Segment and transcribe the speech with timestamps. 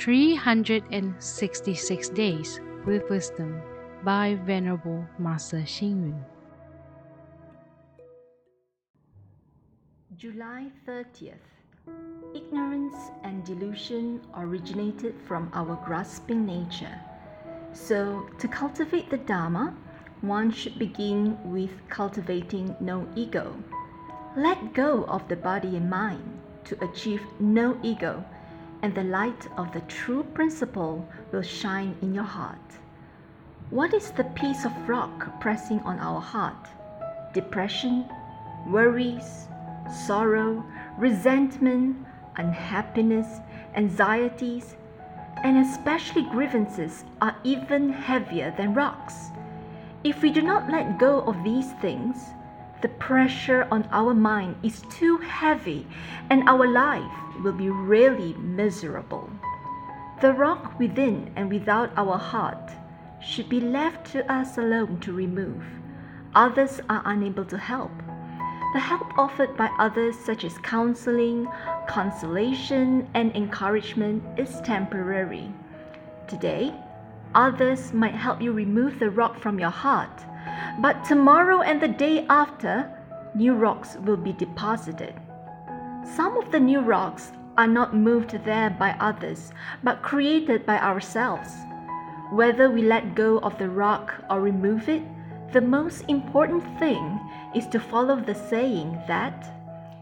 [0.00, 3.60] 366 Days with Wisdom
[4.02, 6.24] by Venerable Master Xing Yun.
[10.16, 11.34] July 30th.
[12.34, 16.98] Ignorance and delusion originated from our grasping nature.
[17.74, 19.76] So, to cultivate the Dharma,
[20.22, 23.54] one should begin with cultivating no ego.
[24.34, 28.24] Let go of the body and mind to achieve no ego,
[28.82, 32.58] and the light of the true principle will shine in your heart.
[33.70, 36.68] What is the piece of rock pressing on our heart?
[37.34, 38.04] Depression,
[38.66, 39.46] worries,
[40.06, 40.64] sorrow,
[40.98, 41.96] resentment,
[42.36, 43.40] unhappiness,
[43.76, 44.76] anxieties,
[45.44, 49.28] and especially grievances are even heavier than rocks.
[50.02, 52.30] If we do not let go of these things,
[52.82, 55.86] the pressure on our mind is too heavy
[56.30, 57.10] and our life
[57.42, 59.30] will be really miserable.
[60.20, 62.70] The rock within and without our heart
[63.22, 65.62] should be left to us alone to remove.
[66.34, 67.92] Others are unable to help.
[68.72, 71.48] The help offered by others, such as counseling,
[71.88, 75.52] consolation, and encouragement, is temporary.
[76.28, 76.72] Today,
[77.34, 80.24] others might help you remove the rock from your heart
[80.78, 82.90] but tomorrow and the day after,
[83.34, 85.14] new rocks will be deposited.
[86.04, 91.54] Some of the new rocks are not moved there by others, but created by ourselves.
[92.30, 95.02] Whether we let go of the rock or remove it,
[95.52, 97.20] the most important thing
[97.54, 99.52] is to follow the saying that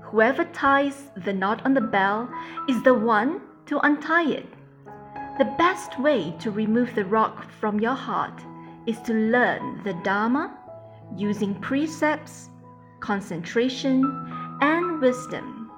[0.00, 2.30] whoever ties the knot on the bell
[2.68, 4.46] is the one to untie it.
[5.38, 8.40] The best way to remove the rock from your heart
[8.86, 10.56] is to learn the Dharma
[11.16, 12.50] using precepts,
[13.00, 14.04] concentration,
[14.60, 15.70] and wisdom.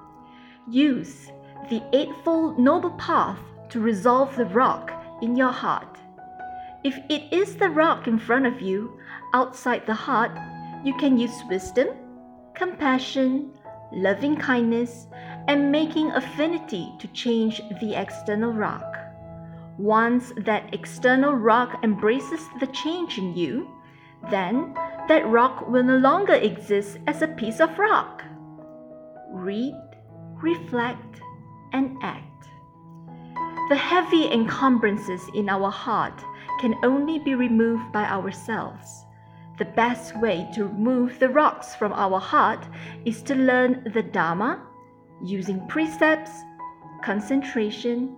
[0.69, 1.31] Use
[1.69, 3.39] the Eightfold Noble Path
[3.69, 5.97] to resolve the rock in your heart.
[6.83, 8.99] If it is the rock in front of you,
[9.33, 10.31] outside the heart,
[10.83, 11.87] you can use wisdom,
[12.53, 13.51] compassion,
[13.91, 15.07] loving kindness,
[15.47, 18.94] and making affinity to change the external rock.
[19.77, 23.67] Once that external rock embraces the change in you,
[24.31, 24.73] then
[25.07, 28.23] that rock will no longer exist as a piece of rock.
[29.31, 29.75] Read,
[30.41, 31.21] reflect,
[31.73, 32.47] and act.
[33.69, 36.23] The heavy encumbrances in our heart
[36.61, 39.05] can only be removed by ourselves.
[39.57, 42.65] The best way to remove the rocks from our heart
[43.05, 44.61] is to learn the Dharma
[45.23, 46.31] using precepts,
[47.03, 48.17] concentration,